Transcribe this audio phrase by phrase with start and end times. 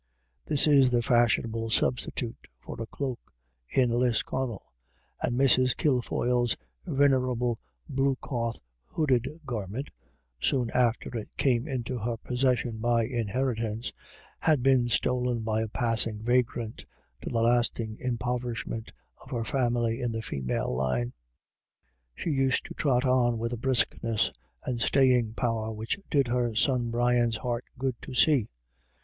[0.47, 3.19] This is the fashionable substitute for a cloak
[3.69, 4.71] in Lisconncl,
[5.21, 5.77] and Mrs.
[5.77, 9.91] Kilfoyle's venerable blue cloth hooded garment,
[10.39, 13.93] soon after it came into her possession by inheritance,
[14.39, 16.83] had been stolen by a passing vagrant,
[17.21, 18.91] to the lasting impoverishment
[19.21, 21.13] of her family in the female line.
[22.15, 24.31] She used to trot on with a briskness
[24.63, 28.49] and staying power which did her son Brian's heart good to see.